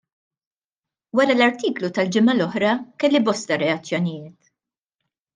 Wara 1.17 1.33
l-artiklu 1.39 1.91
tal-ġimgħa 1.97 2.33
l-oħra, 2.37 2.71
kelli 3.03 3.21
bosta 3.27 3.59
reazzjonijiet. 3.65 4.49